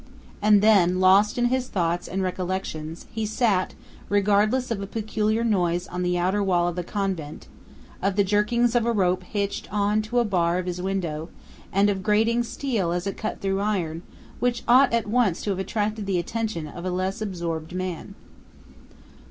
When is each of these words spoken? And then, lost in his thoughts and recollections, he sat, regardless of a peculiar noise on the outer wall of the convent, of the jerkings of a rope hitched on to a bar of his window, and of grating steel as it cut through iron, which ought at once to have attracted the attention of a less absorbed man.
And 0.41 0.63
then, 0.63 0.99
lost 0.99 1.37
in 1.37 1.45
his 1.45 1.67
thoughts 1.67 2.07
and 2.07 2.23
recollections, 2.23 3.05
he 3.11 3.23
sat, 3.23 3.75
regardless 4.09 4.71
of 4.71 4.81
a 4.81 4.87
peculiar 4.87 5.43
noise 5.43 5.87
on 5.87 6.01
the 6.01 6.17
outer 6.17 6.41
wall 6.41 6.67
of 6.67 6.75
the 6.75 6.83
convent, 6.83 7.47
of 8.01 8.15
the 8.15 8.23
jerkings 8.23 8.73
of 8.73 8.87
a 8.87 8.91
rope 8.91 9.21
hitched 9.21 9.71
on 9.71 10.01
to 10.01 10.17
a 10.17 10.25
bar 10.25 10.57
of 10.57 10.65
his 10.65 10.81
window, 10.81 11.29
and 11.71 11.87
of 11.87 12.01
grating 12.01 12.41
steel 12.41 12.91
as 12.93 13.05
it 13.05 13.15
cut 13.15 13.41
through 13.41 13.59
iron, 13.59 14.01
which 14.39 14.63
ought 14.67 14.91
at 14.91 15.05
once 15.05 15.43
to 15.43 15.51
have 15.51 15.59
attracted 15.59 16.07
the 16.07 16.17
attention 16.17 16.67
of 16.67 16.83
a 16.83 16.89
less 16.89 17.21
absorbed 17.21 17.73
man. 17.75 18.15